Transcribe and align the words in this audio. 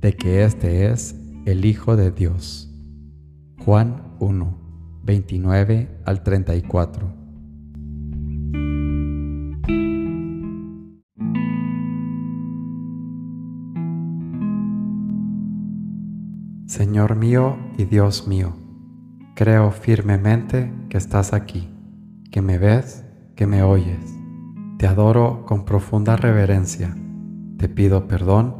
de 0.00 0.14
que 0.14 0.44
este 0.44 0.90
es 0.90 1.14
el 1.44 1.64
Hijo 1.64 1.96
de 1.96 2.10
Dios. 2.10 2.70
Juan 3.64 4.14
1, 4.18 4.58
29 5.02 6.02
al 6.04 6.22
34. 6.22 7.20
Señor 16.66 17.16
mío 17.16 17.58
y 17.76 17.84
Dios 17.84 18.26
mío, 18.26 18.54
creo 19.34 19.70
firmemente 19.70 20.72
que 20.88 20.96
estás 20.96 21.34
aquí, 21.34 21.68
que 22.30 22.40
me 22.40 22.58
ves, 22.58 23.04
que 23.36 23.46
me 23.46 23.62
oyes. 23.62 24.14
Te 24.78 24.86
adoro 24.86 25.44
con 25.46 25.66
profunda 25.66 26.16
reverencia. 26.16 26.96
Te 27.58 27.68
pido 27.68 28.08
perdón 28.08 28.59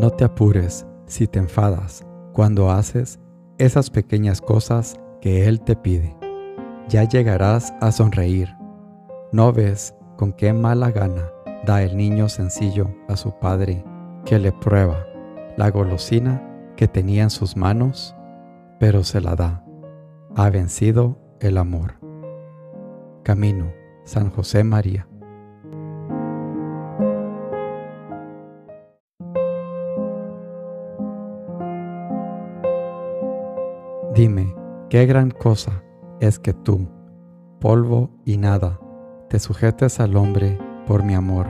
No 0.00 0.08
te 0.08 0.24
apures 0.24 0.86
si 1.04 1.26
te 1.26 1.38
enfadas 1.38 2.06
cuando 2.32 2.70
haces 2.70 3.20
esas 3.58 3.90
pequeñas 3.90 4.40
cosas 4.40 4.98
que 5.20 5.46
Él 5.46 5.60
te 5.60 5.76
pide. 5.76 6.16
Ya 6.88 7.04
llegarás 7.04 7.74
a 7.82 7.92
sonreír. 7.92 8.48
¿No 9.30 9.52
ves 9.52 9.94
con 10.16 10.32
qué 10.32 10.54
mala 10.54 10.90
gana 10.90 11.30
da 11.66 11.82
el 11.82 11.98
niño 11.98 12.30
sencillo 12.30 12.88
a 13.08 13.16
su 13.18 13.38
padre 13.40 13.84
que 14.24 14.38
le 14.38 14.52
prueba 14.52 15.04
la 15.58 15.70
golosina 15.70 16.72
que 16.78 16.88
tenía 16.88 17.24
en 17.24 17.30
sus 17.30 17.54
manos, 17.54 18.16
pero 18.78 19.04
se 19.04 19.20
la 19.20 19.36
da? 19.36 19.66
Ha 20.34 20.48
vencido 20.48 21.18
el 21.40 21.58
amor. 21.58 22.00
Camino, 23.22 23.70
San 24.04 24.30
José 24.30 24.64
María. 24.64 25.09
Dime, 34.20 34.54
qué 34.90 35.06
gran 35.06 35.30
cosa 35.30 35.82
es 36.20 36.38
que 36.38 36.52
tú, 36.52 36.86
polvo 37.58 38.10
y 38.26 38.36
nada, 38.36 38.78
te 39.30 39.38
sujetes 39.38 39.98
al 39.98 40.14
hombre 40.14 40.58
por 40.86 41.02
mi 41.02 41.14
amor, 41.14 41.46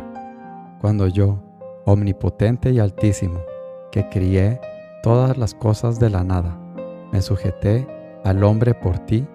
cuando 0.80 1.08
yo, 1.08 1.42
omnipotente 1.84 2.70
y 2.70 2.78
altísimo, 2.78 3.40
que 3.90 4.08
crié 4.08 4.60
todas 5.02 5.36
las 5.36 5.52
cosas 5.52 5.98
de 5.98 6.10
la 6.10 6.22
nada, 6.22 6.60
me 7.10 7.20
sujeté 7.22 7.88
al 8.22 8.44
hombre 8.44 8.72
por 8.72 9.00
ti, 9.00 9.26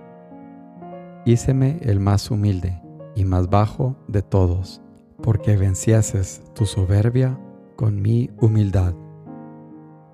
híceme 1.25 1.79
el 1.81 1.99
más 1.99 2.31
humilde 2.31 2.81
y 3.15 3.25
más 3.25 3.49
bajo 3.49 3.97
de 4.07 4.21
todos, 4.21 4.81
porque 5.21 5.57
vencieses 5.57 6.41
tu 6.53 6.65
soberbia 6.65 7.37
con 7.75 8.01
mi 8.01 8.29
humildad. 8.39 8.93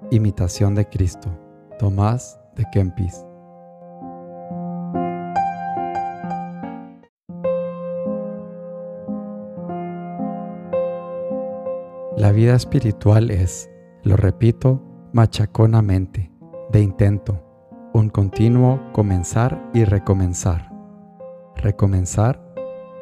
Imitación 0.10 0.74
de 0.74 0.90
Cristo. 0.90 1.30
Tomás 1.78 2.41
de 2.56 2.66
Kempis. 2.72 3.26
La 12.18 12.32
vida 12.32 12.54
espiritual 12.56 13.32
es, 13.32 13.70
lo 14.04 14.16
repito, 14.16 14.82
machaconamente, 15.12 16.32
de 16.72 16.82
intento, 16.82 17.44
un 17.94 18.10
continuo 18.10 18.80
comenzar 18.94 19.60
y 19.74 19.86
recomenzar. 19.86 20.72
Recomenzar, 21.56 22.40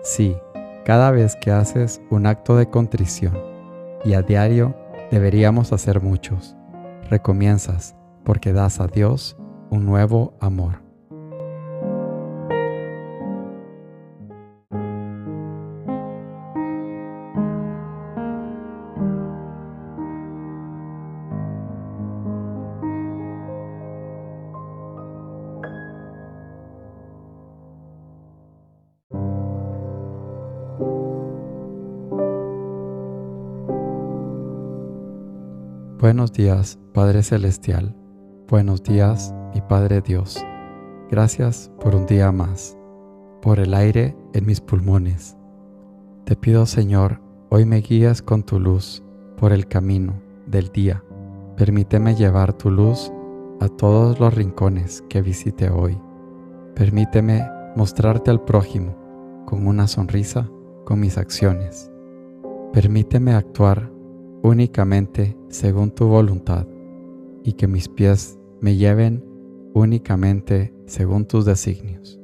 sí, 0.03 0.38
cada 0.85 1.11
vez 1.11 1.35
que 1.35 1.51
haces 1.51 2.01
un 2.09 2.27
acto 2.27 2.55
de 2.55 2.69
contrición, 2.69 3.38
y 4.05 4.13
a 4.13 4.21
diario 4.21 4.75
deberíamos 5.11 5.73
hacer 5.73 6.01
muchos. 6.01 6.55
Recomienzas 7.09 7.98
porque 8.24 8.53
das 8.53 8.80
a 8.80 8.88
Dios 8.88 9.38
un 9.69 9.85
nuevo 9.85 10.34
amor. 10.40 10.90
Buenos 36.00 36.31
días, 36.31 36.80
Padre 36.94 37.22
Celestial. 37.24 37.94
Buenos 38.50 38.81
días, 38.81 39.31
mi 39.54 39.62
Padre 39.62 40.01
Dios. 40.01 40.44
Gracias 41.12 41.72
por 41.80 41.94
un 41.94 42.07
día 42.07 42.31
más, 42.31 42.75
por 43.44 43.60
el 43.60 43.75
aire 43.75 44.18
en 44.34 44.48
mis 44.48 44.60
pulmones. 44.60 45.38
Te 46.25 46.36
pido, 46.36 46.66
Señor, 46.66 47.22
hoy 47.51 47.66
me 47.66 47.78
guías 47.81 48.24
con 48.24 48.42
tu 48.42 48.60
luz 48.60 49.04
por 49.38 49.54
el 49.54 49.68
camino 49.68 50.19
del 50.48 50.69
día. 50.69 51.04
Permíteme 51.57 52.16
llevar 52.16 52.54
tu 52.54 52.72
luz 52.72 53.12
a 53.60 53.68
todos 53.68 54.19
los 54.19 54.34
rincones 54.34 55.04
que 55.10 55.22
visite 55.22 55.69
hoy. 55.69 55.96
Permíteme 56.74 57.48
mostrarte 57.75 58.31
al 58.31 58.44
prójimo 58.44 58.96
con 59.46 59.68
una 59.68 59.86
sonrisa 59.86 60.50
con 60.86 61.00
mis 61.00 61.19
acciones. 61.19 61.92
Permíteme 62.74 63.36
actuar 63.36 63.92
únicamente 64.42 65.38
según 65.50 65.92
tu 65.92 66.07
voluntad 66.07 66.66
y 67.44 67.54
que 67.54 67.68
mis 67.68 67.88
pies 67.88 68.38
me 68.61 68.75
lleven 68.75 69.23
únicamente 69.73 70.73
según 70.85 71.25
tus 71.25 71.45
designios. 71.45 72.19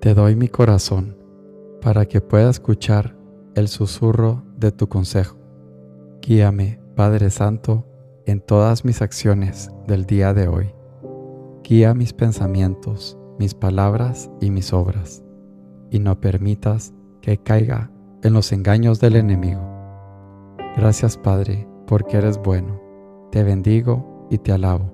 Te 0.00 0.14
doy 0.14 0.36
mi 0.36 0.48
corazón 0.48 1.16
para 1.80 2.06
que 2.06 2.20
pueda 2.20 2.50
escuchar 2.50 3.16
el 3.54 3.68
susurro 3.68 4.42
de 4.56 4.72
tu 4.72 4.88
consejo. 4.88 5.36
Guíame, 6.22 6.80
Padre 6.94 7.30
Santo, 7.30 7.86
en 8.26 8.40
todas 8.40 8.84
mis 8.84 9.02
acciones 9.02 9.70
del 9.86 10.06
día 10.06 10.32
de 10.32 10.48
hoy. 10.48 10.74
Guía 11.62 11.94
mis 11.94 12.12
pensamientos 12.12 13.18
mis 13.38 13.54
palabras 13.54 14.30
y 14.40 14.50
mis 14.50 14.72
obras, 14.72 15.22
y 15.90 15.98
no 15.98 16.20
permitas 16.20 16.92
que 17.20 17.38
caiga 17.38 17.90
en 18.22 18.32
los 18.32 18.52
engaños 18.52 19.00
del 19.00 19.16
enemigo. 19.16 19.60
Gracias 20.76 21.16
Padre, 21.16 21.66
porque 21.86 22.16
eres 22.16 22.38
bueno. 22.38 22.80
Te 23.30 23.42
bendigo 23.42 24.26
y 24.30 24.38
te 24.38 24.52
alabo. 24.52 24.93